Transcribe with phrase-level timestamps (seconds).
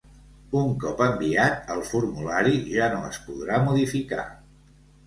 [0.61, 4.29] Un cop enviat, el formulari ja no es podrà modificar.